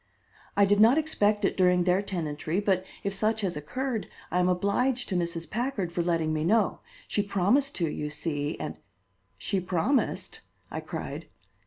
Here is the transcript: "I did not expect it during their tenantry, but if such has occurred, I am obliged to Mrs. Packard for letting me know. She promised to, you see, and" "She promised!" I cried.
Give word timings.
"I 0.57 0.65
did 0.65 0.79
not 0.79 0.97
expect 0.97 1.45
it 1.45 1.55
during 1.55 1.83
their 1.83 2.01
tenantry, 2.01 2.59
but 2.59 2.83
if 3.03 3.13
such 3.13 3.41
has 3.41 3.55
occurred, 3.55 4.07
I 4.31 4.39
am 4.39 4.49
obliged 4.49 5.07
to 5.09 5.15
Mrs. 5.15 5.47
Packard 5.47 5.91
for 5.91 6.01
letting 6.01 6.33
me 6.33 6.43
know. 6.43 6.79
She 7.07 7.21
promised 7.21 7.75
to, 7.75 7.87
you 7.87 8.09
see, 8.09 8.59
and" 8.59 8.77
"She 9.47 9.59
promised!" 9.59 10.41
I 10.71 10.79
cried. 10.79 11.27